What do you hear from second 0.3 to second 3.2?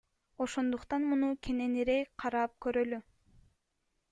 Ошондуктан муну кененирээк карап көрөлү.